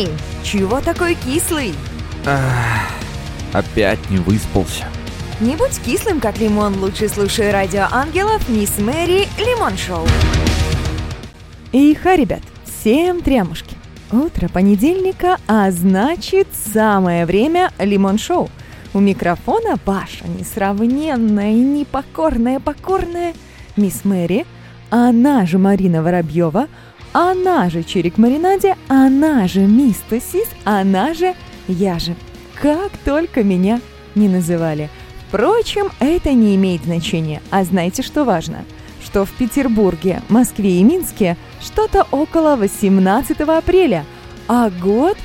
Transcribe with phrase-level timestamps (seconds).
[0.00, 0.08] Эй,
[0.42, 1.74] чего такой кислый?
[2.24, 2.88] Ах,
[3.52, 4.86] опять не выспался.
[5.40, 10.06] Не будь кислым, как лимон, лучше слушай радио ангелов Мисс Мэри Лимон Шоу.
[11.72, 13.76] Иха, ребят, всем трямушки.
[14.10, 18.48] Утро понедельника, а значит самое время Лимон Шоу.
[18.94, 23.34] У микрофона ваша несравненная и непокорная покорная
[23.76, 24.46] Мисс Мэри,
[24.88, 26.68] она же Марина Воробьева,
[27.12, 31.34] она же Чирик Маринаде, она же Мисс Тусис, она же
[31.66, 32.14] я же.
[32.60, 33.80] Как только меня
[34.14, 34.90] не называли.
[35.28, 37.40] Впрочем, это не имеет значения.
[37.50, 38.64] А знаете, что важно?
[39.02, 44.04] Что в Петербурге, Москве и Минске что-то около 18 апреля,
[44.46, 45.16] а год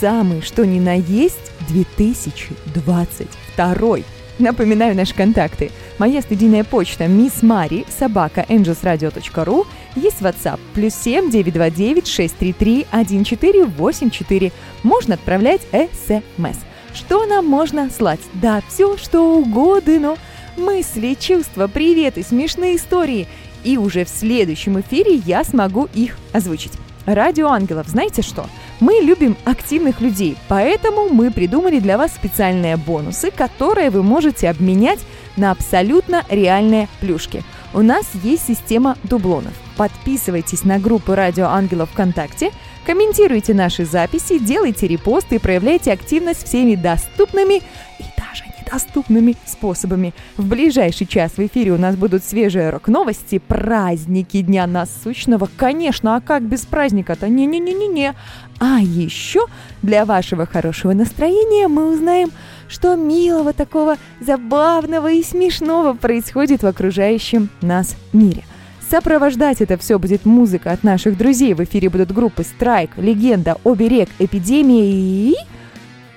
[0.00, 3.98] самый что ни на есть 2022.
[4.38, 5.72] Напоминаю наши контакты.
[5.98, 9.66] Моя студийная почта Miss Mari собака angelsradio.ru
[9.98, 14.52] есть WhatsApp плюс 7 929 633 1484.
[14.82, 16.58] Можно отправлять смс.
[16.94, 18.20] Что нам можно слать?
[18.34, 20.16] Да, все, что угодно.
[20.56, 23.28] Мысли, чувства, приветы, смешные истории.
[23.64, 26.72] И уже в следующем эфире я смогу их озвучить.
[27.06, 28.46] Радио Ангелов, знаете что?
[28.80, 35.00] Мы любим активных людей, поэтому мы придумали для вас специальные бонусы, которые вы можете обменять
[35.36, 37.44] на абсолютно реальные плюшки.
[37.72, 39.54] У нас есть система дублонов.
[39.78, 42.50] Подписывайтесь на группу Радио Ангелов ВКонтакте,
[42.84, 47.62] комментируйте наши записи, делайте репосты и проявляйте активность всеми доступными
[48.00, 50.14] и даже доступными способами.
[50.36, 55.48] В ближайший час в эфире у нас будут свежие рок-новости, праздники Дня Насущного.
[55.56, 57.28] Конечно, а как без праздника-то?
[57.28, 58.14] Не-не-не-не-не.
[58.58, 59.46] А еще
[59.82, 62.32] для вашего хорошего настроения мы узнаем,
[62.68, 68.42] что милого такого, забавного и смешного происходит в окружающем нас мире.
[68.90, 71.54] Сопровождать это все будет музыка от наших друзей.
[71.54, 75.34] В эфире будут группы «Страйк», «Легенда», «Оберег», «Эпидемия» и...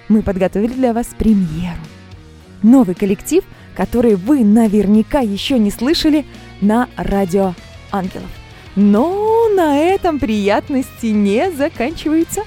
[0.08, 1.78] Мы подготовили для вас премьеру
[2.64, 3.44] новый коллектив,
[3.76, 6.26] который вы наверняка еще не слышали
[6.60, 7.54] на радио
[7.92, 8.30] Ангелов.
[8.76, 12.42] Но на этом приятности не заканчиваются.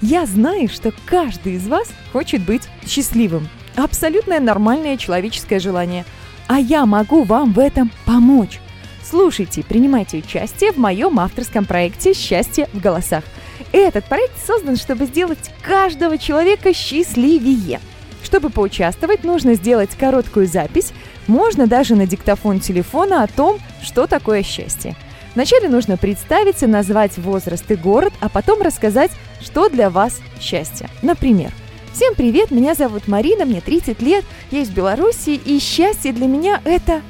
[0.00, 3.48] Я знаю, что каждый из вас хочет быть счастливым.
[3.76, 6.04] Абсолютное нормальное человеческое желание.
[6.48, 8.60] А я могу вам в этом помочь.
[9.02, 13.24] Слушайте, принимайте участие в моем авторском проекте «Счастье в голосах».
[13.72, 17.80] Этот проект создан, чтобы сделать каждого человека счастливее–
[18.22, 20.92] чтобы поучаствовать, нужно сделать короткую запись,
[21.26, 24.96] можно даже на диктофон телефона о том, что такое счастье.
[25.34, 29.10] Вначале нужно представиться, назвать возраст и город, а потом рассказать,
[29.40, 30.88] что для вас счастье.
[31.02, 31.50] Например,
[31.92, 36.58] Всем привет, меня зовут Марина, мне 30 лет, я из Беларуси, и счастье для меня
[36.64, 37.02] это...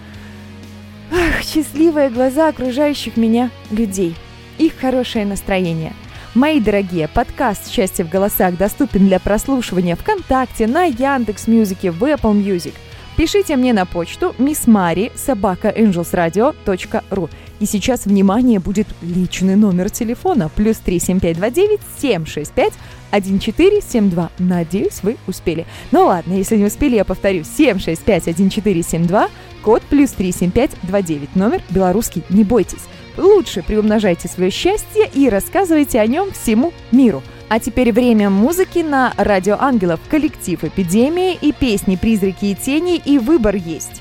[1.13, 4.17] Ах, счастливые глаза окружающих меня людей,
[4.59, 5.93] их хорошее настроение–
[6.35, 12.33] Мои дорогие, подкаст «Счастье в голосах» доступен для прослушивания ВКонтакте, на Яндекс Мьюзике, в Apple
[12.43, 12.73] Music.
[13.19, 17.31] Пишите мне на почту missmari собака angelsradio.ru.
[17.61, 20.49] И сейчас, внимание, будет личный номер телефона.
[20.57, 22.73] Плюс 37529 765
[23.13, 24.31] 1472.
[24.39, 25.67] Надеюсь, вы успели.
[25.91, 27.45] Ну ладно, если не успели, я повторю.
[27.45, 29.29] 765 1472,
[29.63, 31.37] код плюс 37529.
[31.37, 32.83] Номер белорусский, не бойтесь.
[33.17, 37.23] Лучше приумножайте свое счастье и рассказывайте о нем всему миру.
[37.49, 43.19] А теперь время музыки на Радио Ангелов, коллектив «Эпидемия» и песни «Призраки и тени» и
[43.19, 44.01] «Выбор есть».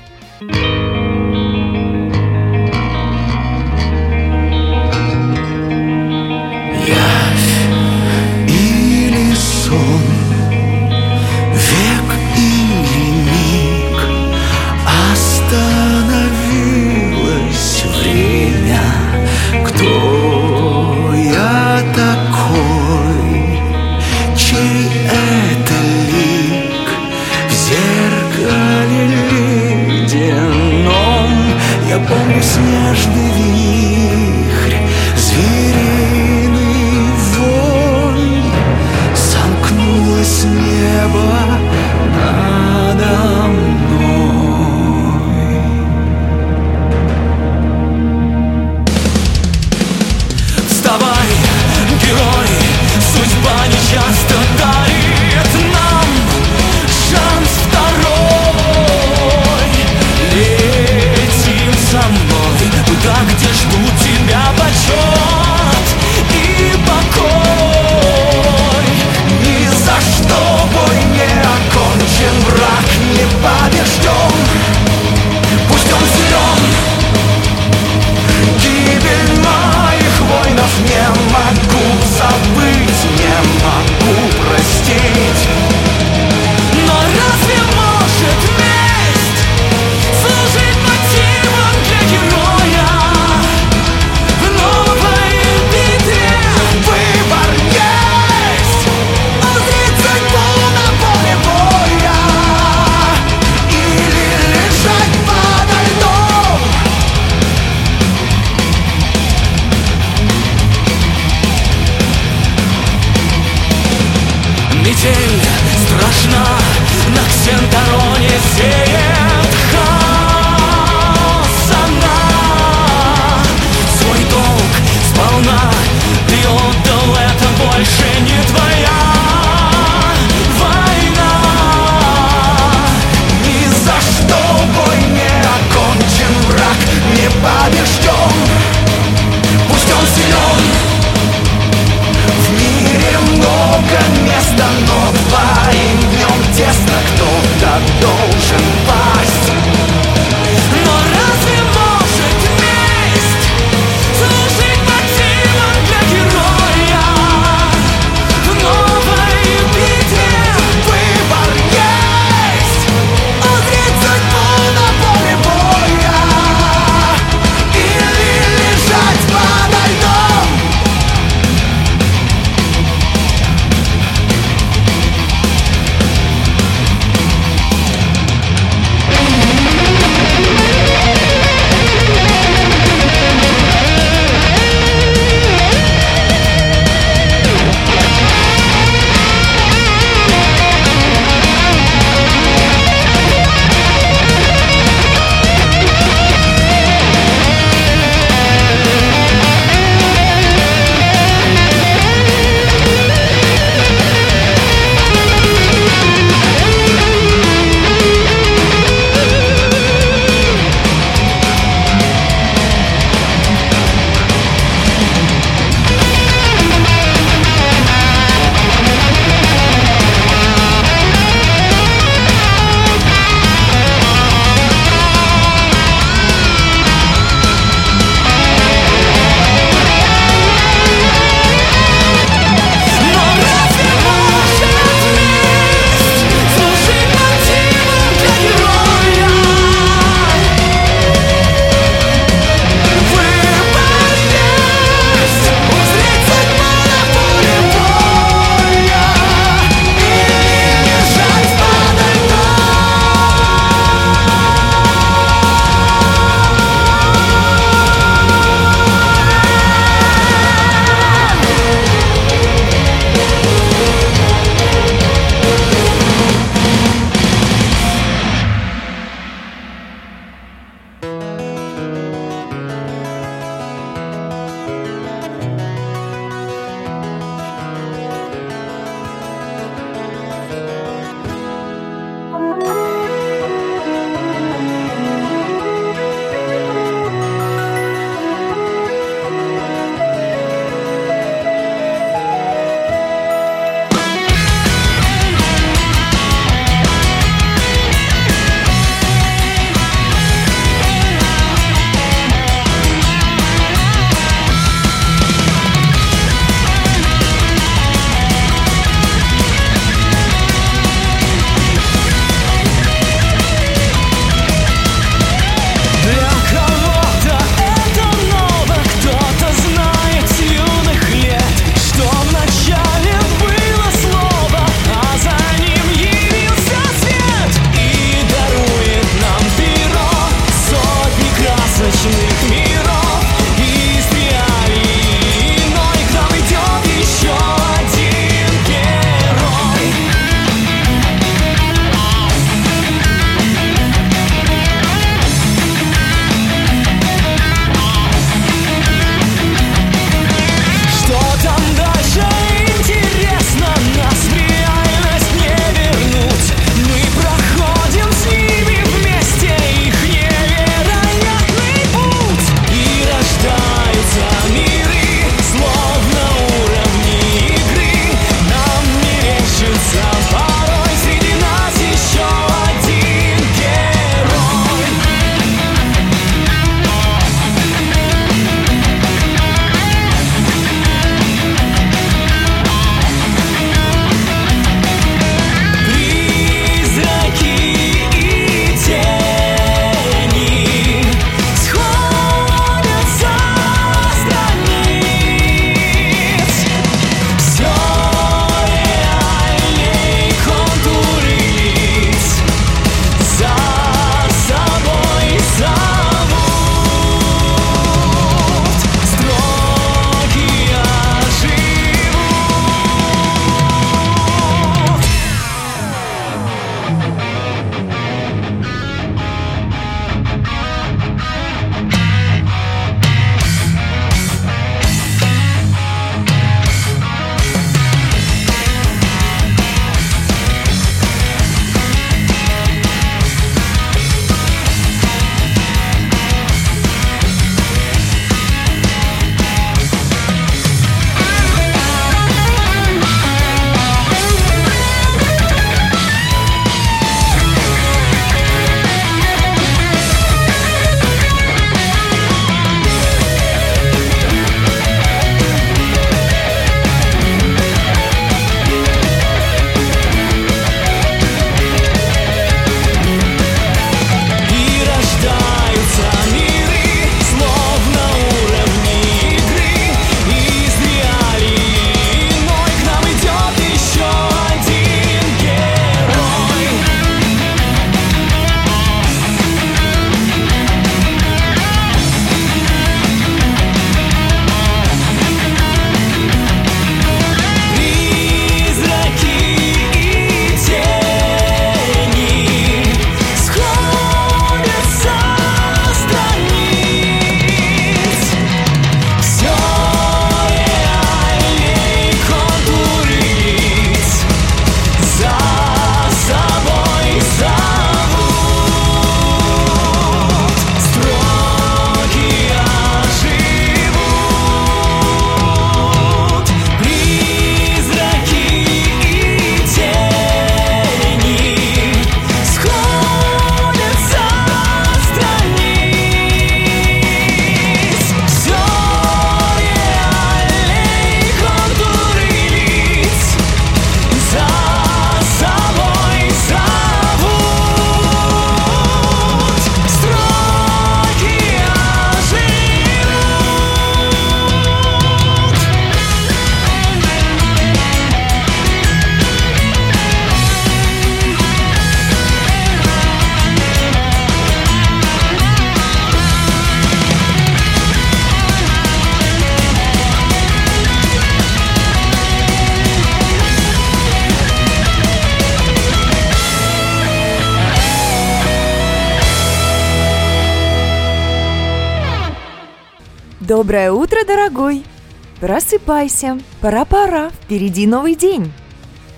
[575.42, 578.52] Просыпайся, пора-пора, впереди новый день.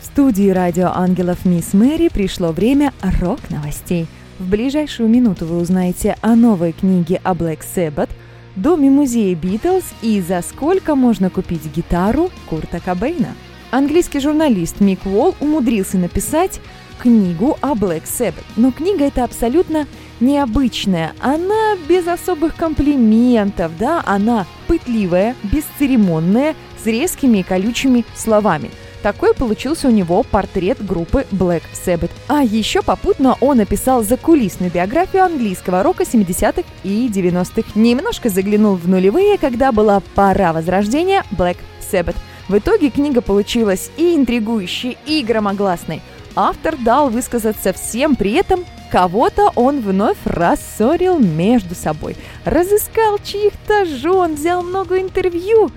[0.01, 4.07] В студии радио «Ангелов Мисс Мэри» пришло время рок-новостей.
[4.39, 8.09] В ближайшую минуту вы узнаете о новой книге о Black Sabbath,
[8.57, 13.35] доме музея Битлз и за сколько можно купить гитару Курта Кобейна.
[13.71, 16.59] Английский журналист Мик Уолл умудрился написать
[16.99, 19.87] книгу о Black Sabbath, но книга эта абсолютно
[20.21, 21.15] необычная.
[21.21, 28.71] Она без особых комплиментов, да, она пытливая, бесцеремонная, с резкими и колючими словами.
[29.03, 32.11] Такой получился у него портрет группы Black Sabbath.
[32.27, 37.69] А еще попутно он написал закулисную биографию английского рока 70-х и 90-х.
[37.75, 41.59] Немножко заглянул в нулевые, когда была пора возрождения Black
[41.93, 42.17] Sabbath.
[42.49, 46.01] В итоге книга получилась и интригующей, и громогласной.
[46.35, 48.65] Автор дал высказаться всем, при этом
[48.95, 52.17] кого-то он вновь рассорил между собой.
[52.45, 55.73] Разыскал чьих-то жен, взял много интервью.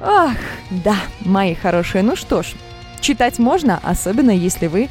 [0.00, 0.38] Ах,
[0.70, 2.54] да, мои хорошие, ну что ж,
[3.02, 4.88] читать можно, особенно если вы,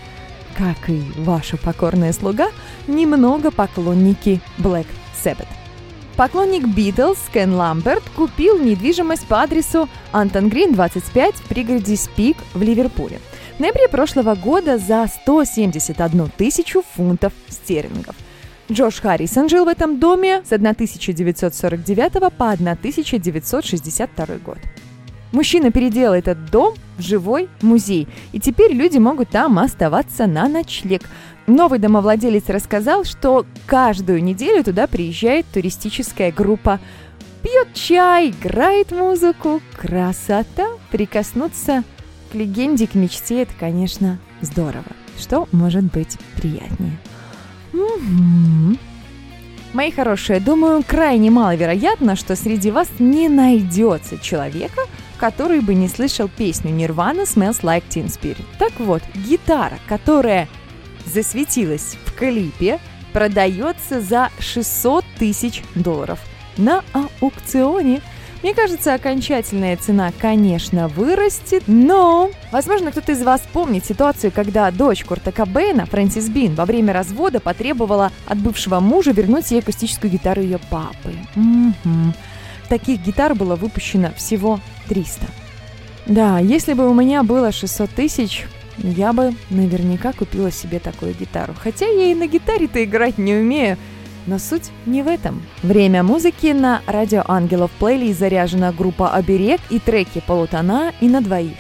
[0.56, 2.50] как и ваша покорная слуга,
[2.86, 4.86] немного поклонники Black
[5.26, 5.48] Sabbath.
[6.16, 12.62] Поклонник Битлз Кен Ламберт купил недвижимость по адресу Антон Грин, 25 в пригороде Спик в
[12.62, 13.20] Ливерпуле–
[13.62, 18.16] ноябре прошлого года за 171 тысячу фунтов стерлингов.
[18.72, 24.58] Джош Харрисон жил в этом доме с 1949 по 1962 год.
[25.32, 31.04] Мужчина переделал этот дом в живой музей, и теперь люди могут там оставаться на ночлег.
[31.46, 36.80] Новый домовладелец рассказал, что каждую неделю туда приезжает туристическая группа,
[37.44, 41.84] пьет чай, играет музыку, красота, прикоснуться
[42.32, 44.86] к легенде, к мечте это, конечно, здорово.
[45.20, 46.98] Что может быть приятнее?
[47.74, 48.78] Угу.
[49.74, 54.82] Мои хорошие, думаю, крайне маловероятно, что среди вас не найдется человека,
[55.18, 58.46] который бы не слышал песню Nirvana Smells Like Teen Spirit.
[58.58, 60.50] Так вот, гитара, которая
[61.06, 62.80] засветилась в клипе,
[63.14, 66.20] продается за 600 тысяч долларов
[66.58, 68.02] на аукционе.
[68.44, 75.04] Мне кажется, окончательная цена, конечно, вырастет, но, возможно, кто-то из вас помнит ситуацию, когда дочь
[75.04, 80.42] Курта Кобейна, Фрэнсис Бин, во время развода потребовала от бывшего мужа вернуть ей акустическую гитару
[80.42, 81.16] ее папы.
[81.36, 82.14] Угу.
[82.68, 85.28] Таких гитар было выпущено всего 300.
[86.08, 91.54] Да, если бы у меня было 600 тысяч, я бы наверняка купила себе такую гитару.
[91.62, 93.78] Хотя я и на гитаре-то играть не умею,
[94.28, 95.42] но суть не в этом.
[95.64, 101.58] Время музыки на Радио Ангелов плейлист заряжена группа «Оберег» и треки «Полутона» и «На двоих».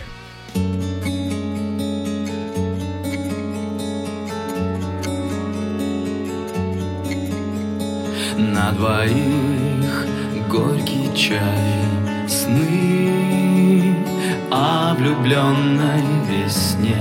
[8.37, 10.07] На двоих
[10.49, 11.39] горький чай,
[12.27, 13.95] сны
[14.51, 16.97] о влюбленной весне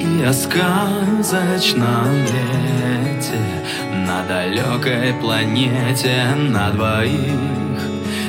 [0.00, 3.38] и о сказочном лете
[4.06, 7.80] на далекой планете на двоих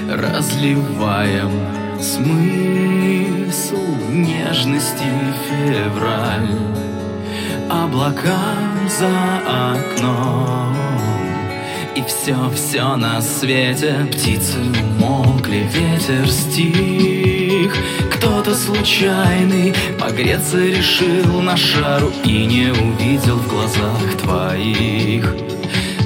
[0.10, 1.52] Разливаем
[2.00, 3.78] смысл
[4.10, 5.06] нежности
[5.48, 6.50] февраль.
[7.70, 8.56] Облака
[8.90, 9.10] за
[9.72, 10.76] окном
[11.96, 14.08] И все-все на свете.
[14.12, 14.58] Птицы
[15.00, 17.74] умолкли, ветер стих.
[18.14, 25.51] Кто-то случайный погреться решил на шару И не увидел в глазах твоих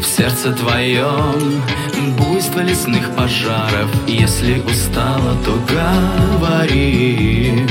[0.03, 1.61] сердце твоем
[2.17, 3.89] Буйство лесных пожаров.
[4.07, 7.67] Если устала, то говори.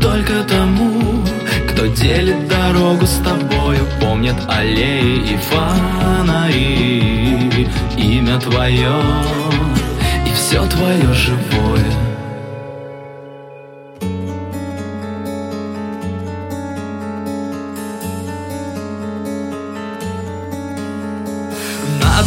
[0.00, 1.24] Только тому,
[1.70, 6.88] кто делит дорогу с тобою Помнят аллеи и фонари.
[7.96, 8.92] Имя твое
[10.26, 11.77] и все твое живое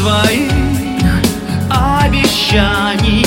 [0.01, 0.51] двоих
[1.69, 3.23] обещаний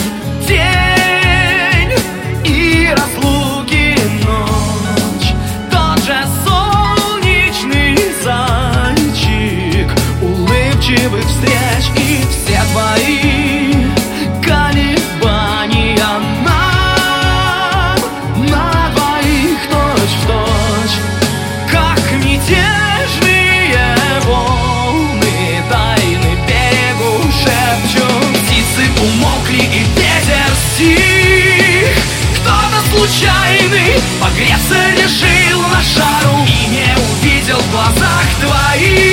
[34.20, 39.03] Погреться решил на шару И не увидел в глазах твоих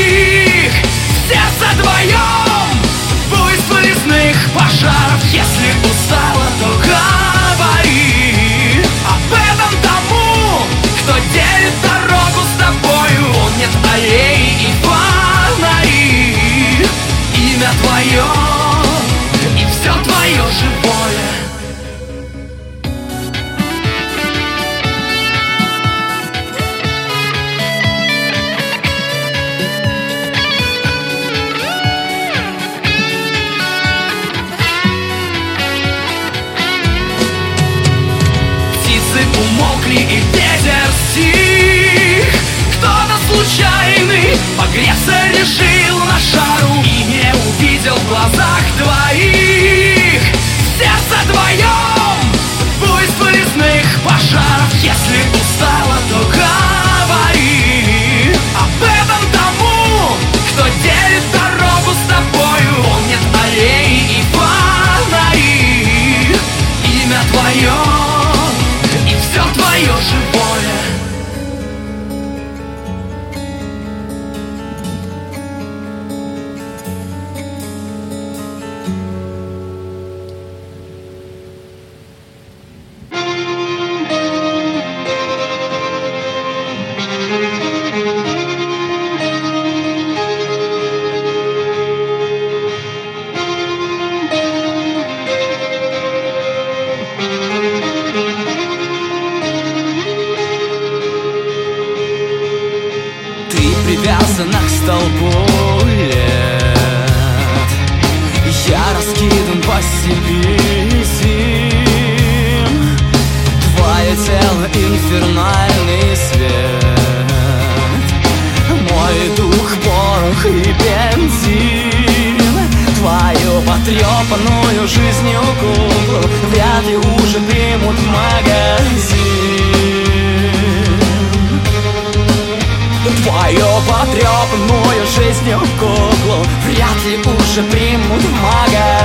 [135.31, 139.00] песню в куклу Вряд ли уже примут в магазин.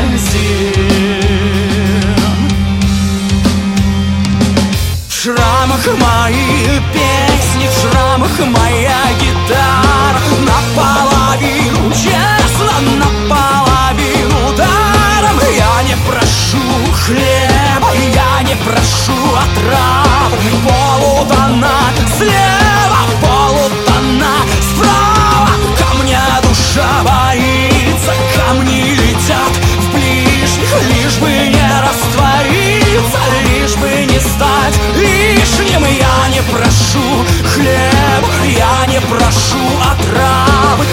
[36.57, 38.25] прошу хлеб,
[38.57, 40.87] я не прошу а отравы.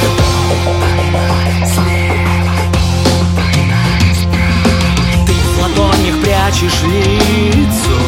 [5.25, 7.99] Ты в ладонях прячешь лицо,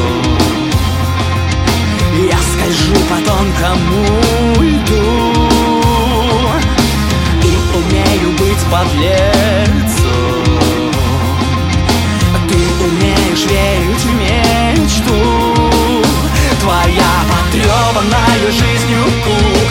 [2.30, 4.02] я скажу по тонкому
[4.62, 5.06] льду.
[7.44, 10.16] И умею быть подлецом,
[12.50, 14.25] ты умеешь верить в меня.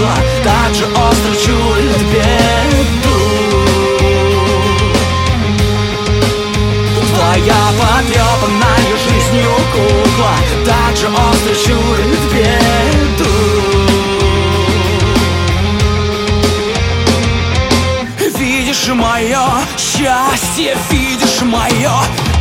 [0.04, 3.18] чувства Так же остро чует беду.
[7.14, 13.30] Твоя потрепанная жизнью кукла Так же остро чует беду.
[18.38, 19.46] Видишь мое
[19.78, 21.92] счастье, видишь мое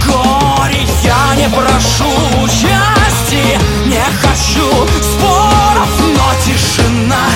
[0.05, 0.85] горе.
[1.03, 2.09] Я не прошу
[2.43, 7.27] участия, не хочу споров, но тишина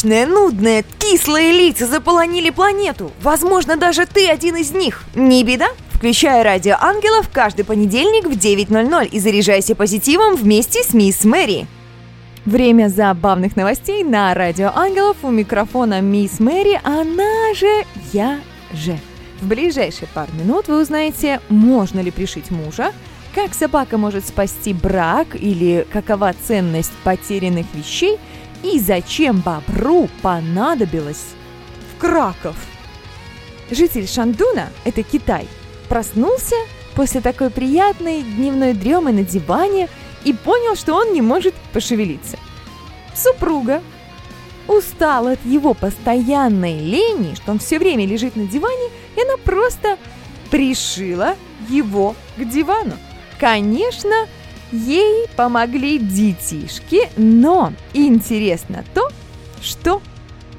[0.00, 3.12] Скучное, нудное, кислые лица заполонили планету.
[3.20, 5.04] Возможно, даже ты один из них.
[5.14, 5.66] Не беда?
[5.92, 11.66] Включай радио ангелов каждый понедельник в 9.00 и заряжайся позитивом вместе с мисс Мэри.
[12.46, 17.84] Время забавных новостей на радио ангелов у микрофона мисс Мэри, она же
[18.14, 18.40] я
[18.72, 18.98] же.
[19.42, 22.92] В ближайшие пару минут вы узнаете, можно ли пришить мужа,
[23.34, 28.18] как собака может спасти брак или какова ценность потерянных вещей–
[28.62, 31.34] и зачем бобру понадобилось
[31.92, 32.56] в Краков.
[33.70, 35.46] Житель Шандуна, это Китай,
[35.88, 36.56] проснулся
[36.94, 39.88] после такой приятной дневной дремы на диване
[40.24, 42.38] и понял, что он не может пошевелиться.
[43.14, 43.82] Супруга
[44.66, 49.98] устала от его постоянной лени, что он все время лежит на диване, и она просто
[50.50, 51.36] пришила
[51.68, 52.94] его к дивану.
[53.38, 54.26] Конечно,
[54.72, 59.08] ей помогли детишки, но интересно то,
[59.62, 60.02] что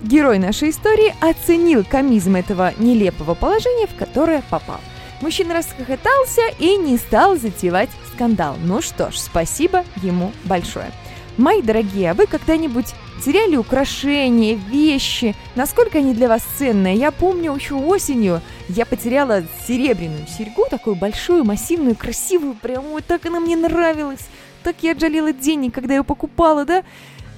[0.04, 4.80] герой нашей истории оценил комизм этого нелепого положения, в которое попал.
[5.22, 8.56] Мужчина расхохотался и не стал затевать скандал.
[8.64, 10.92] Ну что ж, спасибо ему большое.
[11.38, 12.94] Мои дорогие, а вы когда-нибудь
[13.24, 15.36] теряли украшения, вещи?
[15.56, 16.96] Насколько они для вас ценные?
[16.96, 23.26] Я помню еще осенью я потеряла серебряную серьгу, такую большую, массивную, красивую, прям вот так
[23.26, 24.28] она мне нравилась.
[24.64, 26.84] Так я отжалела денег, когда ее покупала, да?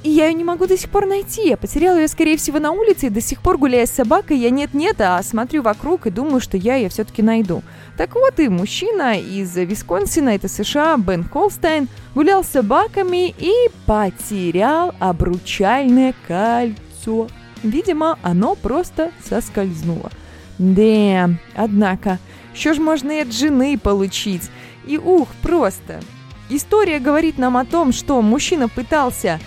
[0.03, 1.47] И я ее не могу до сих пор найти.
[1.47, 4.49] Я потеряла ее, скорее всего, на улице, и до сих пор, гуляя с собакой, я
[4.49, 7.63] нет-нет, а смотрю вокруг и думаю, что я ее все-таки найду.
[7.97, 13.53] Так вот, и мужчина из Висконсина, это США, Бен Холстайн, гулял с собаками и
[13.85, 17.29] потерял обручальное кольцо.
[17.63, 20.11] Видимо, оно просто соскользнуло.
[20.57, 22.19] Да, однако,
[22.53, 24.49] что ж можно и от жены получить?
[24.85, 26.01] И ух, просто.
[26.49, 29.39] История говорит нам о том, что мужчина пытался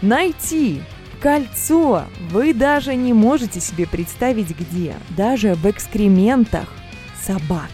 [0.00, 0.82] найти
[1.20, 2.04] кольцо.
[2.30, 4.94] Вы даже не можете себе представить где.
[5.10, 6.68] Даже в экскрементах
[7.22, 7.70] собак.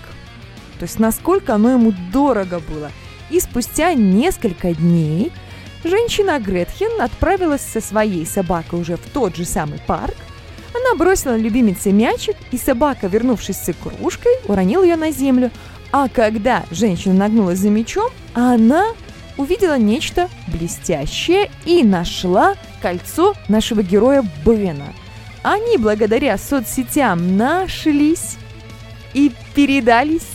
[0.79, 2.91] То есть насколько оно ему дорого было.
[3.29, 5.31] И спустя несколько дней
[5.85, 10.17] женщина Гретхен отправилась со своей собакой уже в тот же самый парк.
[10.75, 15.51] Она бросила любимице мячик, и собака, вернувшись с игрушкой, уронила ее на землю.
[15.93, 18.87] А когда женщина нагнулась за мячом, она
[19.37, 24.93] увидела нечто блестящее и нашла кольцо нашего героя Бена.
[25.43, 28.37] Они благодаря соцсетям нашлись
[29.15, 30.29] и передались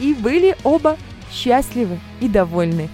[0.00, 0.96] и были оба
[1.30, 2.88] счастливы и довольны.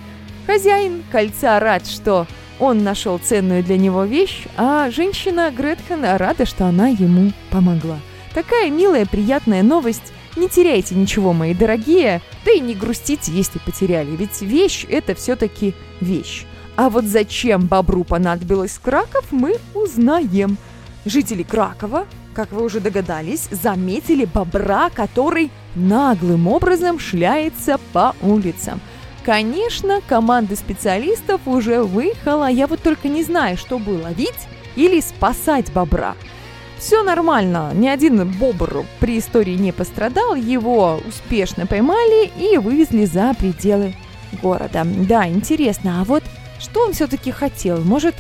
[0.47, 2.27] Хозяин кольца рад, что
[2.63, 7.99] он нашел ценную для него вещь, а женщина Гретхен рада, что она ему помогла.
[8.35, 10.13] Такая милая, приятная новость.
[10.37, 15.75] Не теряйте ничего, мои дорогие, да и не грустите, если потеряли, ведь вещь– это все-таки
[16.01, 16.47] вещь.
[16.77, 20.57] А вот зачем бобру понадобилось Краков, мы узнаем.
[21.05, 28.81] Жители Кракова как вы уже догадались, заметили бобра, который наглым образом шляется по улицам.
[29.25, 35.73] Конечно, команда специалистов уже выехала, я вот только не знаю, что было, ловить или спасать
[35.73, 36.17] бобра.
[36.77, 43.33] Все нормально, ни один бобр при истории не пострадал, его успешно поймали и вывезли за
[43.35, 43.95] пределы
[44.43, 44.85] города.
[44.85, 46.25] Да, интересно, а вот
[46.59, 47.81] что он все-таки хотел?
[47.85, 48.17] Может,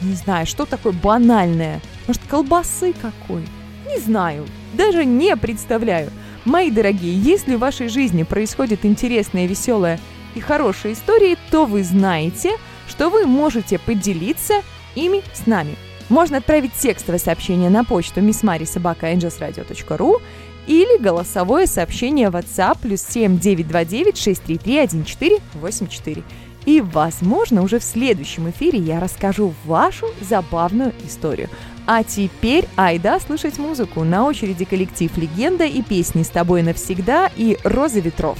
[0.00, 1.82] не знаю, что такое банальное?
[2.06, 3.42] Может, колбасы какой?
[3.86, 6.10] Не знаю, даже не представляю.
[6.46, 10.00] Мои дорогие, если в вашей жизни происходит интересная, веселая
[10.36, 12.52] и хорошая история, то вы знаете,
[12.86, 14.62] что вы можете поделиться
[14.94, 15.76] ими с нами.
[16.08, 20.22] Можно отправить текстовое сообщение на почту missmarisobaka.angelsradio.ru
[20.66, 26.22] или голосовое сообщение в WhatsApp плюс 7 929 633 1484.
[26.66, 31.48] И, возможно, уже в следующем эфире я расскажу вашу забавную историю.
[31.86, 34.04] А теперь айда слышать музыку.
[34.04, 38.38] На очереди коллектив «Легенда» и песни «С тобой навсегда» и «Роза ветров».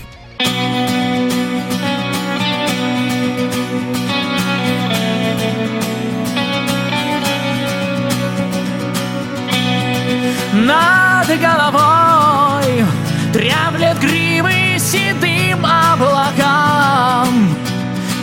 [10.65, 12.87] Над головой
[13.33, 17.55] Трямлет гривы седым облакам.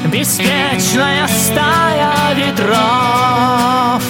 [0.08, 4.02] Беспечная стая ветров.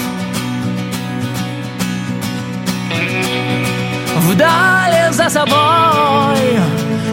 [4.15, 6.59] Вдали за собой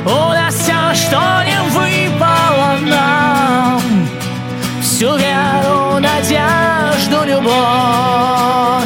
[0.04, 3.82] Унося, что не выпало нам.
[4.80, 8.79] Всю веру, надежду, любовь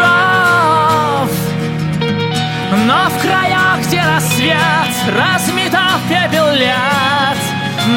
[0.00, 1.30] суров
[2.86, 4.56] Но в краях, где рассвет
[5.08, 7.38] Разметав пепел лет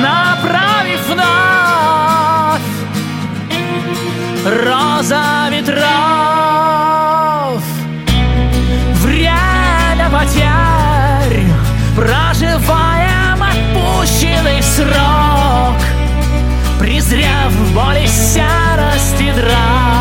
[0.02, 2.62] Направив вновь
[4.46, 5.84] роза ветров.
[9.02, 11.44] Время потерь
[11.96, 15.80] Проживаем отпущенный срок
[16.80, 19.93] Презрев боли серости драм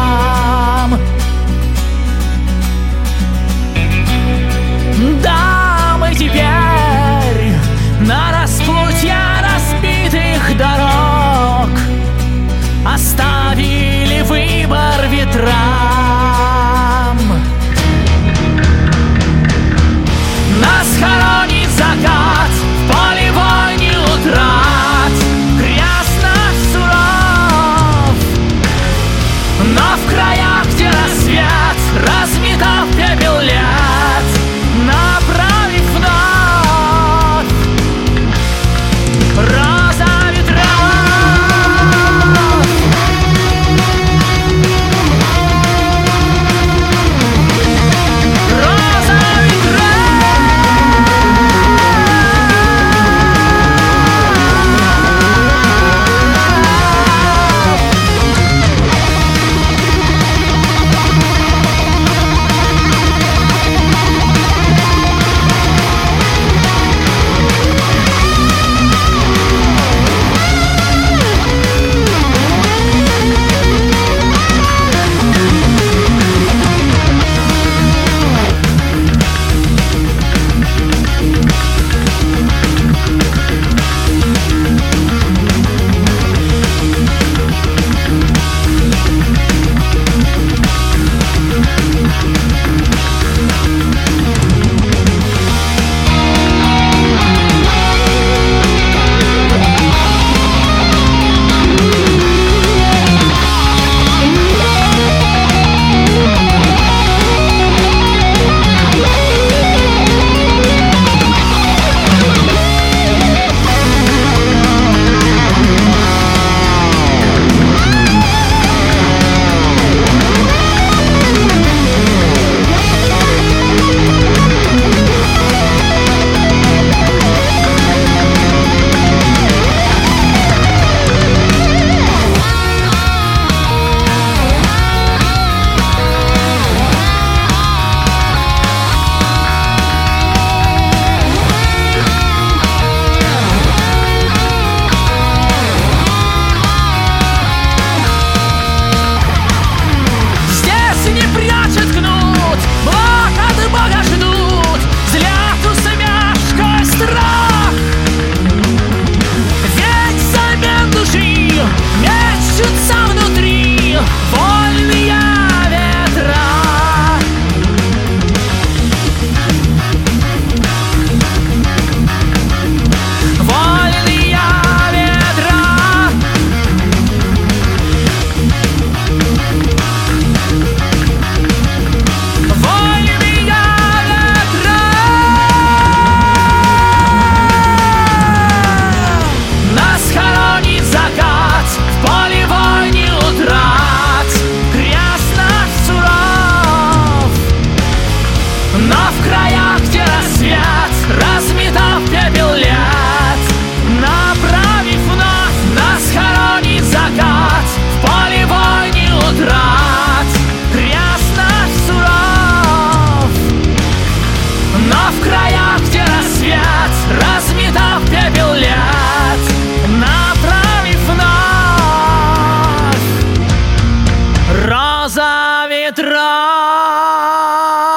[225.93, 227.92] etraf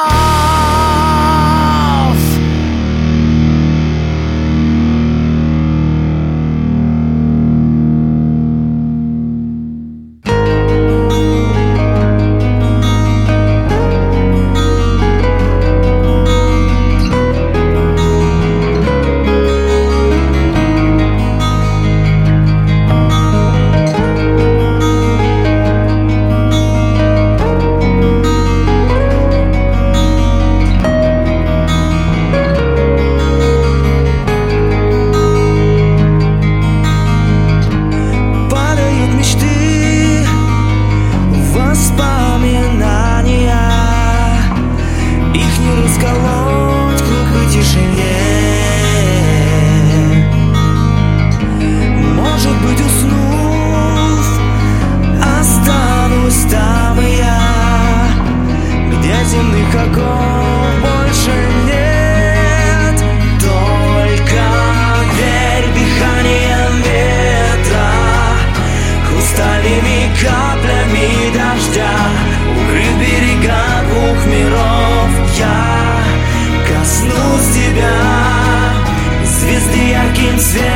[80.38, 80.75] Since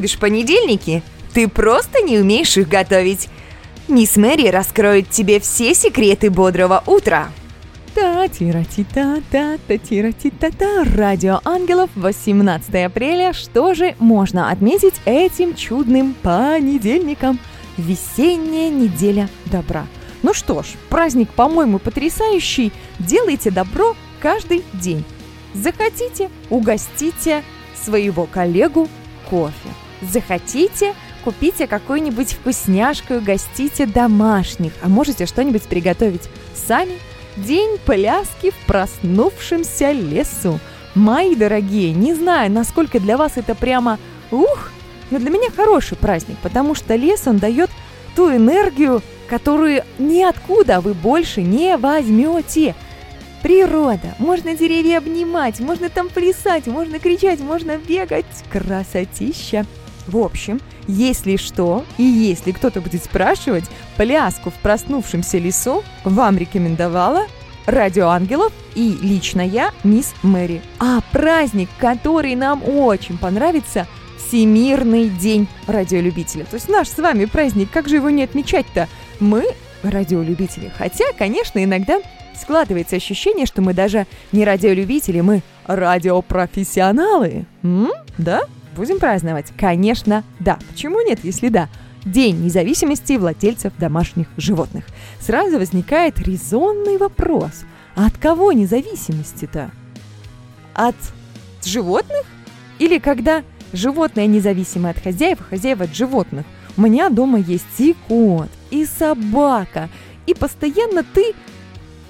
[0.00, 1.02] любишь понедельники?
[1.34, 3.28] Ты просто не умеешь их готовить.
[3.86, 7.28] Мисс Мэри раскроет тебе все секреты бодрого утра.
[7.94, 13.34] та тира ти та та та тира ти та та Радио Ангелов, 18 апреля.
[13.34, 17.38] Что же можно отметить этим чудным понедельником?
[17.76, 19.84] Весенняя неделя добра.
[20.22, 22.72] Ну что ж, праздник, по-моему, потрясающий.
[22.98, 25.04] Делайте добро каждый день.
[25.52, 27.42] Захотите, угостите
[27.84, 28.88] своего коллегу
[29.28, 29.68] кофе.
[30.02, 30.94] Захотите,
[31.24, 34.72] купите какую-нибудь вкусняшку и угостите домашних.
[34.82, 36.94] А можете что-нибудь приготовить сами.
[37.36, 40.58] День пляски в проснувшемся лесу.
[40.94, 43.98] Мои дорогие, не знаю, насколько для вас это прямо
[44.30, 44.70] ух,
[45.10, 47.70] но для меня хороший праздник, потому что лес, он дает
[48.16, 52.74] ту энергию, которую ниоткуда вы больше не возьмете.
[53.42, 54.14] Природа.
[54.18, 58.26] Можно деревья обнимать, можно там плясать, можно кричать, можно бегать.
[58.50, 59.64] Красотища.
[60.10, 63.64] В общем, если что, и если кто-то будет спрашивать,
[63.96, 67.26] пляску в проснувшемся лесу вам рекомендовала
[67.66, 70.62] Радио Ангелов и лично я, мисс Мэри.
[70.80, 73.86] А праздник, который нам очень понравится,
[74.18, 76.44] Всемирный день радиолюбителя.
[76.44, 78.88] То есть наш с вами праздник, как же его не отмечать-то?
[79.18, 79.44] Мы
[79.82, 80.72] радиолюбители.
[80.76, 82.00] Хотя, конечно, иногда
[82.40, 87.44] складывается ощущение, что мы даже не радиолюбители, мы радиопрофессионалы.
[87.62, 87.90] М?
[88.18, 88.42] Да?
[88.76, 89.52] Будем праздновать?
[89.56, 90.58] Конечно, да.
[90.70, 91.68] Почему нет, если да?
[92.04, 94.84] День независимости владельцев домашних животных.
[95.20, 97.64] Сразу возникает резонный вопрос.
[97.94, 99.70] А от кого независимости-то?
[100.74, 100.96] От
[101.64, 102.24] животных?
[102.78, 103.42] Или когда
[103.72, 106.46] животное независимо от хозяев, а хозяева от животных.
[106.76, 109.88] У меня дома есть и кот, и собака,
[110.26, 111.34] и постоянно ты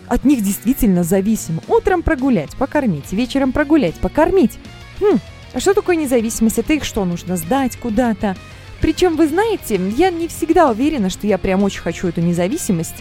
[0.06, 1.60] от них действительно зависим.
[1.68, 4.58] Утром прогулять, покормить, вечером прогулять, покормить.
[5.00, 5.18] Хм,
[5.52, 6.58] а что такое независимость?
[6.58, 8.36] Это их что, нужно сдать куда-то?
[8.80, 12.96] Причем, вы знаете, я не всегда уверена, что я прям очень хочу эту независимость.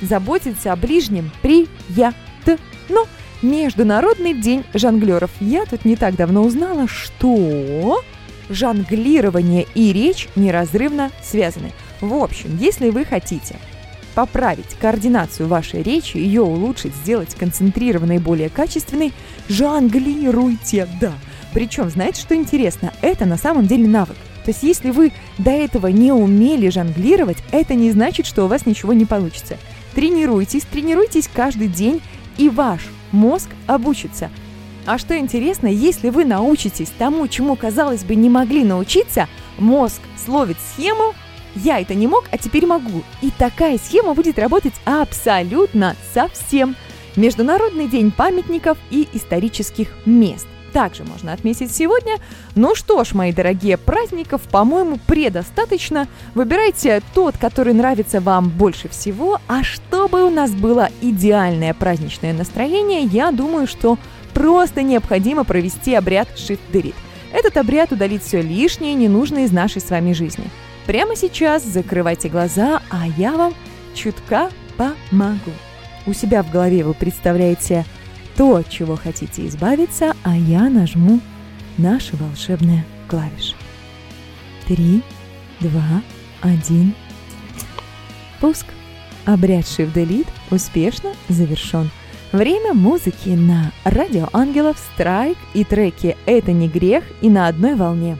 [0.00, 2.58] Заботиться о ближнем приятно.
[3.42, 5.30] Международный день жонглеров.
[5.40, 8.02] Я тут не так давно узнала, что
[8.50, 11.72] жонглирование и речь неразрывно связаны.
[12.02, 13.56] В общем, если вы хотите
[14.14, 19.12] поправить координацию вашей речи, ее улучшить, сделать концентрированной более качественной,
[19.48, 21.14] жонглируйте, да.
[21.52, 22.92] Причем, знаете, что интересно?
[23.02, 24.16] Это на самом деле навык.
[24.44, 28.66] То есть, если вы до этого не умели жонглировать, это не значит, что у вас
[28.66, 29.58] ничего не получится.
[29.94, 32.00] Тренируйтесь, тренируйтесь каждый день,
[32.38, 32.80] и ваш
[33.12, 34.30] мозг обучится.
[34.86, 39.28] А что интересно, если вы научитесь тому, чему, казалось бы, не могли научиться,
[39.58, 41.14] мозг словит схему
[41.54, 43.02] «я это не мог, а теперь могу».
[43.20, 46.76] И такая схема будет работать абсолютно совсем.
[47.16, 52.16] Международный день памятников и исторических мест также можно отметить сегодня.
[52.54, 56.08] Ну что ж, мои дорогие, праздников, по-моему, предостаточно.
[56.34, 59.38] Выбирайте тот, который нравится вам больше всего.
[59.48, 63.98] А чтобы у нас было идеальное праздничное настроение, я думаю, что
[64.34, 66.94] просто необходимо провести обряд Shift.
[67.32, 70.44] Этот обряд удалит все лишнее ненужное из нашей с вами жизни.
[70.86, 73.54] Прямо сейчас закрывайте глаза, а я вам
[73.94, 75.52] чутка помогу.
[76.06, 77.84] У себя в голове вы представляете
[78.40, 81.20] то, от чего хотите избавиться, а я нажму
[81.76, 83.54] наши волшебные клавиши.
[84.66, 85.02] Три,
[85.60, 86.00] два,
[86.40, 86.94] один.
[88.40, 88.64] Пуск.
[89.26, 91.90] Обряд Shift Delete успешно завершен.
[92.32, 98.16] Время музыки на Радио Ангелов, Страйк и треки «Это не грех» и «На одной волне».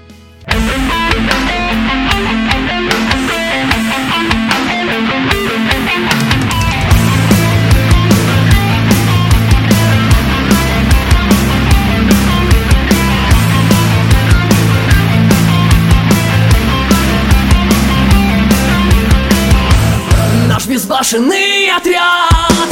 [21.00, 22.68] Безбашенный отряд!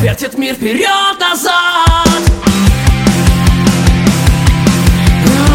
[0.00, 1.50] Вертит мир вперед-назад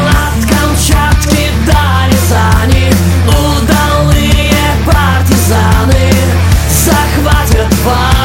[0.10, 1.82] От Камчатки до
[3.28, 4.54] Удалые
[4.86, 6.12] партизаны
[6.70, 8.21] Захватят ваши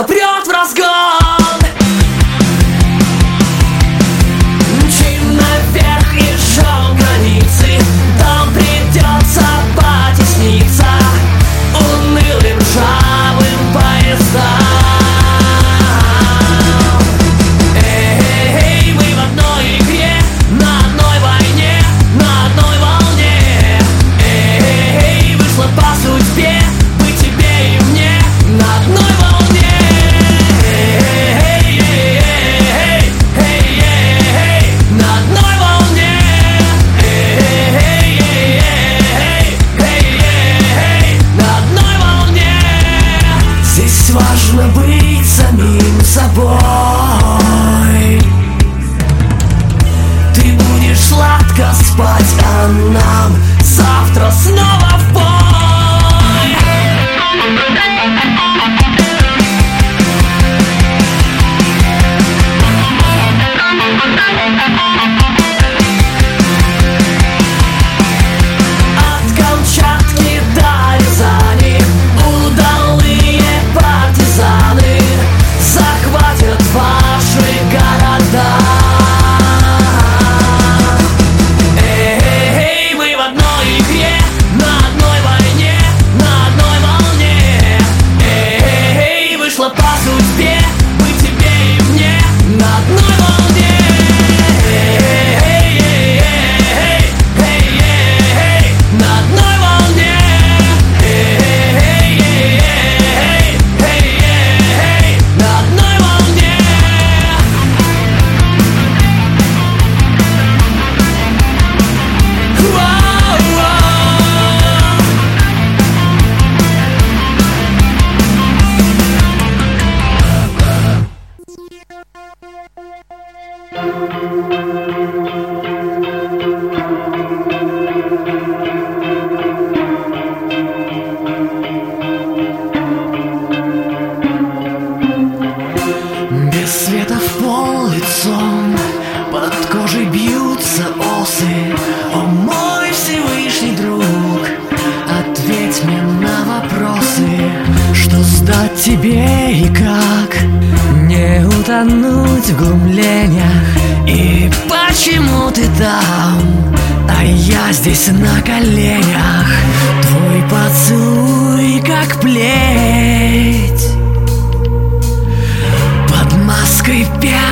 [0.00, 0.39] sapriamo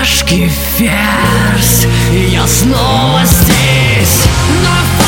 [0.08, 4.24] пешки ферзь И я снова здесь.
[4.62, 5.07] На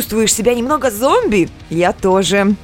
[0.00, 1.50] Чувствуешь себя немного зомби?
[1.68, 2.54] Я тоже.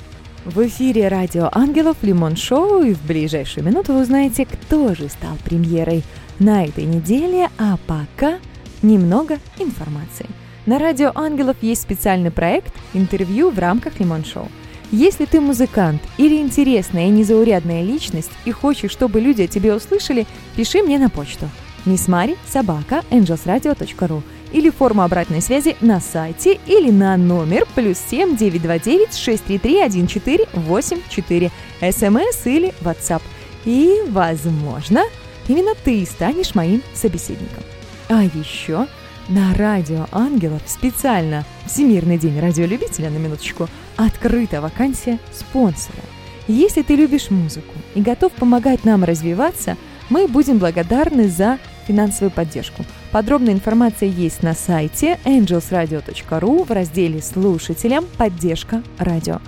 [0.47, 5.37] В эфире радио Ангелов Лимон Шоу, и в ближайшую минуту вы узнаете, кто же стал
[5.45, 6.03] премьерой
[6.39, 8.39] на этой неделе, а пока
[8.81, 10.25] немного информации.
[10.65, 14.49] На радио Ангелов есть специальный проект «Интервью в рамках Лимон Шоу».
[14.91, 20.27] Если ты музыкант или интересная и незаурядная личность и хочешь, чтобы люди о тебе услышали,
[20.57, 21.51] пиши мне на почту
[21.87, 24.23] мисмари собака angelsradio.ru
[24.53, 32.47] или форму обратной связи на сайте или на номер плюс 7 929 633 1484 смс
[32.47, 33.23] или WhatsApp.
[33.65, 35.03] И, возможно,
[35.49, 37.65] именно ты станешь моим собеседником.
[38.09, 38.87] А еще
[39.29, 45.99] на Радио Ангелов специально Всемирный день радиолюбителя, на минуточку, открыта вакансия спонсора.
[46.47, 49.77] Если ты любишь музыку и готов помогать нам развиваться,
[50.11, 52.85] мы будем благодарны за финансовую поддержку.
[53.17, 58.05] Подробная информация есть на сайте angelsradio.ru в разделе «Слушателям.
[58.19, 59.39] Поддержка радио».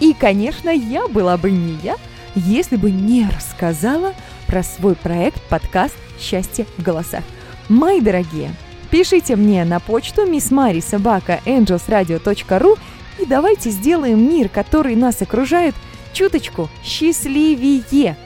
[0.00, 1.94] И, конечно, я была бы не я,
[2.34, 4.14] если бы не рассказала
[4.48, 7.22] про свой проект подкаст «Счастье в голосах».
[7.68, 8.50] Мои дорогие,
[8.90, 12.76] пишите мне на почту missmarisobaka.angelsradio.ru
[13.20, 15.76] и давайте сделаем мир, который нас окружает,
[16.12, 18.16] чуточку счастливее.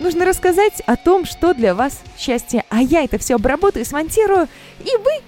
[0.00, 4.48] Нужно рассказать о том, что для вас счастье, а я это все обработаю, смонтирую,
[4.80, 5.20] и вы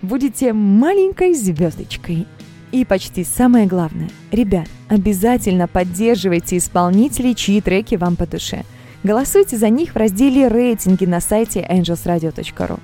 [0.00, 2.28] будете маленькой звездочкой.
[2.70, 8.64] И почти самое главное, ребят, обязательно поддерживайте исполнителей, чьи треки вам по душе.
[9.02, 12.78] Голосуйте за них в разделе «Рейтинги» на сайте angelsradio.ru.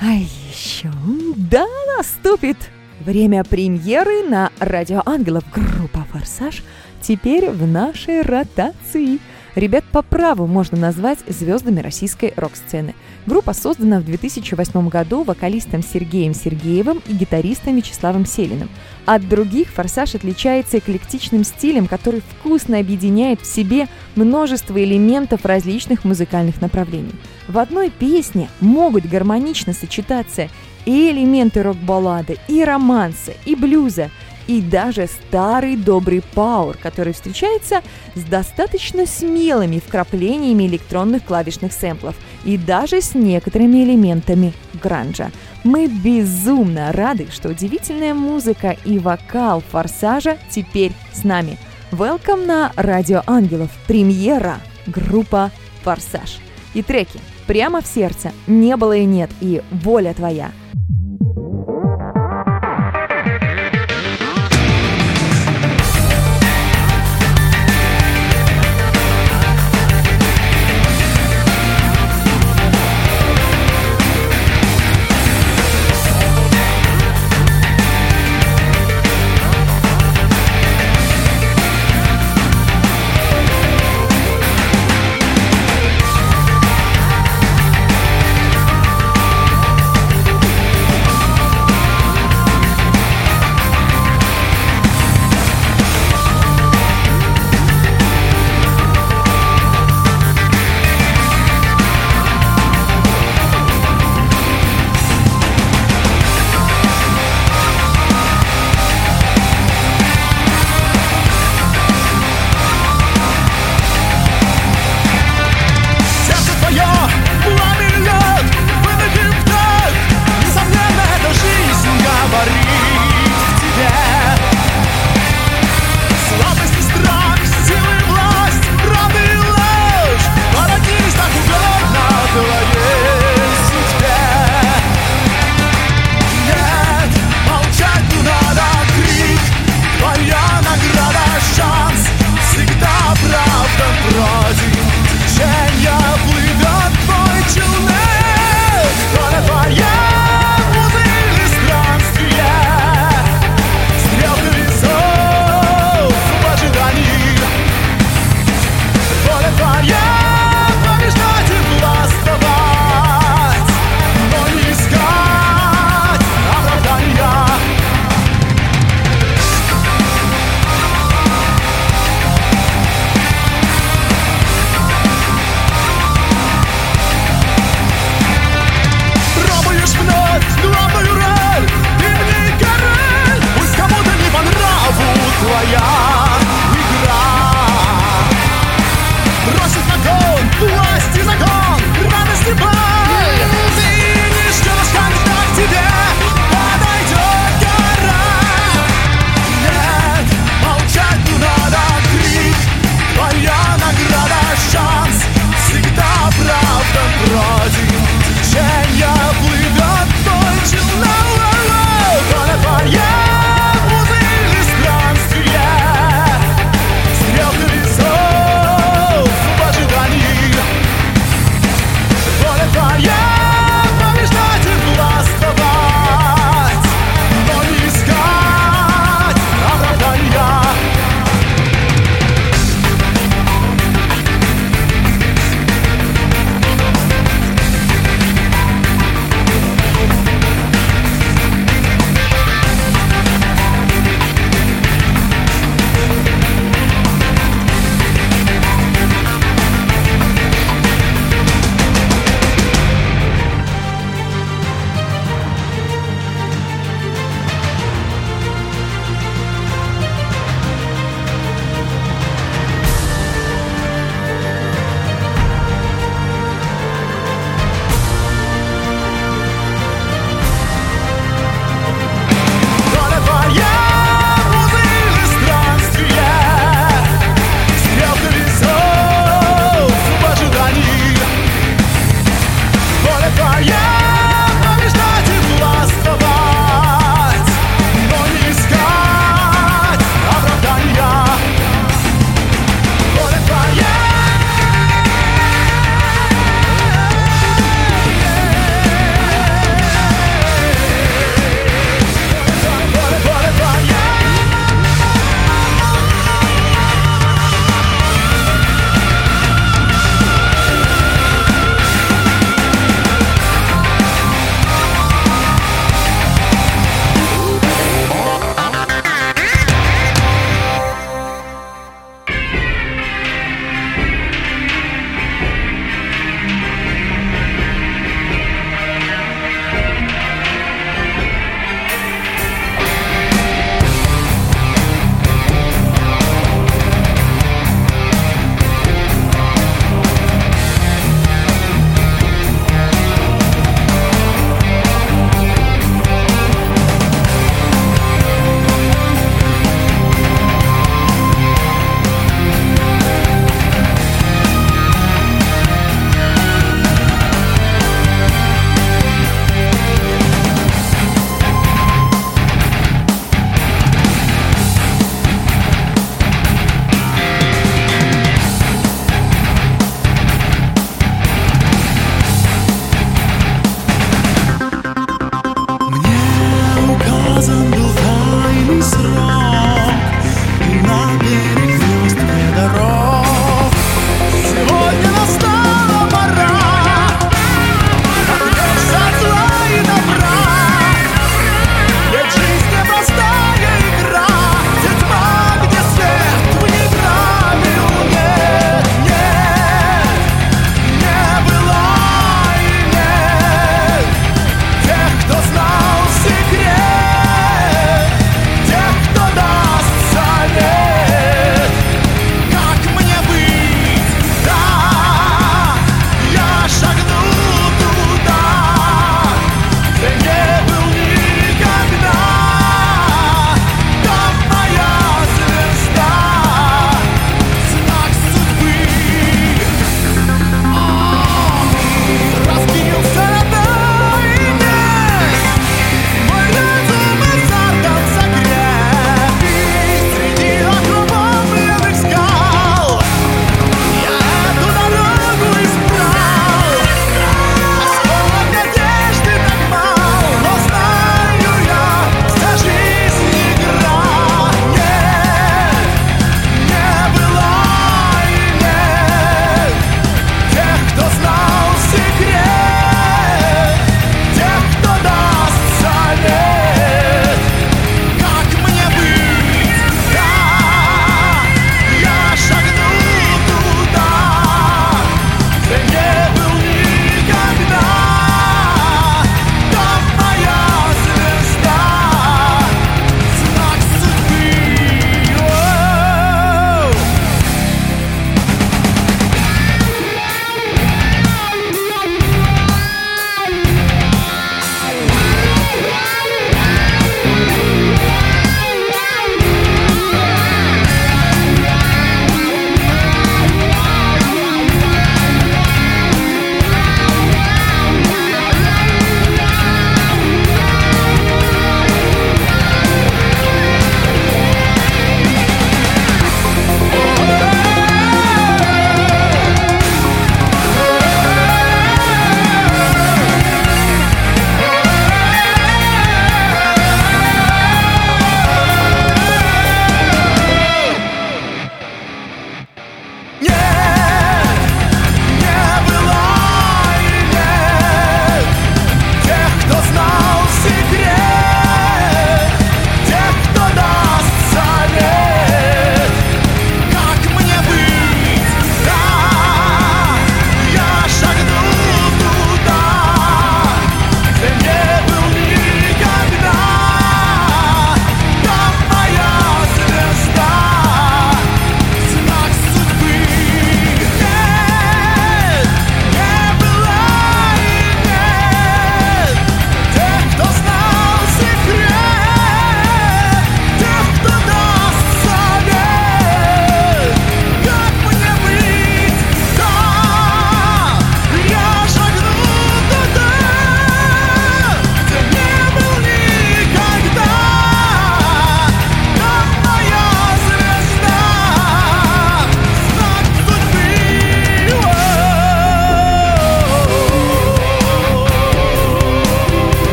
[0.00, 0.90] А еще,
[1.36, 2.56] да, наступит
[3.00, 6.64] время премьеры на Радио Ангелов группа «Форсаж»
[7.00, 9.20] теперь в нашей ротации.
[9.58, 12.94] Ребят по праву можно назвать звездами российской рок-сцены.
[13.26, 18.70] Группа создана в 2008 году вокалистом Сергеем Сергеевым и гитаристом Вячеславом Селиным.
[19.04, 26.60] От других «Форсаж» отличается эклектичным стилем, который вкусно объединяет в себе множество элементов различных музыкальных
[26.60, 27.16] направлений.
[27.48, 30.48] В одной песне могут гармонично сочетаться
[30.86, 34.12] и элементы рок-баллады, и романса, и блюза–
[34.48, 37.82] и даже старый добрый пауэр, который встречается
[38.16, 45.30] с достаточно смелыми вкраплениями электронных клавишных сэмплов и даже с некоторыми элементами гранжа.
[45.62, 51.58] Мы безумно рады, что удивительная музыка и вокал «Форсажа» теперь с нами.
[51.92, 53.70] Welcome на Радио Ангелов.
[53.86, 54.60] Премьера.
[54.86, 55.50] Группа
[55.84, 56.38] «Форсаж».
[56.74, 60.52] И треки «Прямо в сердце», «Не было и нет» и «Воля твоя».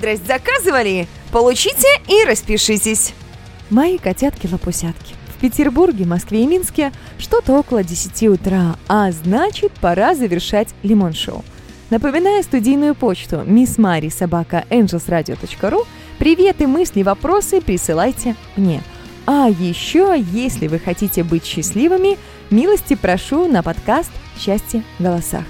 [0.00, 1.06] Бодрость заказывали?
[1.30, 3.12] Получите и распишитесь.
[3.68, 5.14] Мои котятки-лопусятки.
[5.36, 11.44] В Петербурге, Москве и Минске что-то около 10 утра, а значит, пора завершать лимон-шоу.
[11.90, 15.86] Напоминаю студийную почту miss Мари собака angelsradio.ru.
[16.18, 18.82] Привет и мысли, вопросы присылайте мне.
[19.26, 22.16] А еще, если вы хотите быть счастливыми,
[22.48, 25.44] милости прошу на подкаст «Счастье в голосах».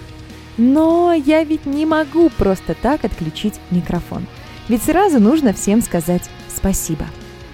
[0.57, 4.27] Но я ведь не могу просто так отключить микрофон.
[4.71, 7.05] Ведь сразу нужно всем сказать спасибо.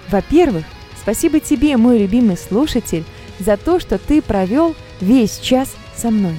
[0.09, 0.65] Во-первых,
[1.01, 3.05] спасибо тебе, мой любимый слушатель,
[3.39, 6.35] за то, что ты провел весь час со мной.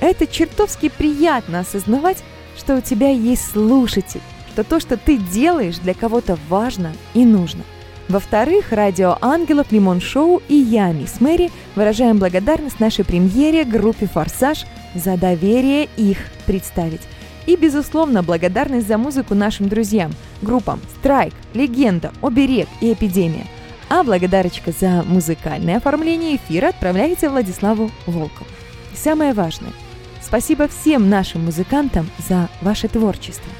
[0.00, 2.24] Это чертовски приятно осознавать,
[2.56, 4.22] что у тебя есть слушатель,
[4.54, 7.62] что то, что ты делаешь, для кого-то важно и нужно.
[8.08, 14.64] Во-вторых, радио «Ангелов», «Лимон Шоу» и я, мисс Мэри, выражаем благодарность нашей премьере группе «Форсаж»
[14.94, 16.16] за доверие их
[16.46, 17.02] представить.
[17.46, 20.12] И, безусловно, благодарность за музыку нашим друзьям,
[20.42, 23.46] группам «Страйк», «Легенда», «Оберег» и «Эпидемия».
[23.88, 28.46] А благодарочка за музыкальное оформление эфира отправляется Владиславу Волкову.
[28.92, 29.72] И самое важное–
[30.22, 33.50] спасибо всем нашим музыкантам за ваше творчество.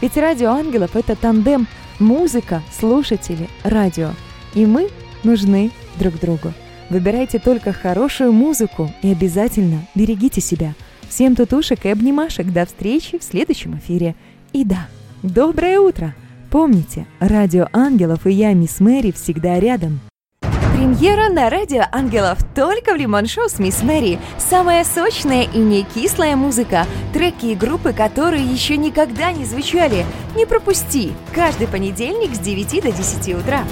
[0.00, 1.66] Ведь радио ангелов– это тандем
[1.98, 4.10] музыка, слушатели, радио.
[4.54, 4.90] И мы
[5.24, 6.52] нужны друг другу.
[6.90, 10.74] Выбирайте только хорошую музыку и обязательно берегите себя.
[11.08, 12.52] Всем тутушек и обнимашек.
[12.52, 14.14] До встречи в следующем эфире.
[14.52, 14.88] И да,
[15.22, 16.14] доброе утро!
[16.50, 20.00] Помните, радио ангелов и я, мисс Мэри, всегда рядом.
[20.78, 24.20] Премьера на Радио Ангелов только в Лимон Шоу с Мисс Мэри.
[24.38, 26.86] Самая сочная и не кислая музыка.
[27.12, 30.06] Треки и группы, которые еще никогда не звучали.
[30.36, 31.10] Не пропусти.
[31.34, 33.64] Каждый понедельник с 9 до 10 утра.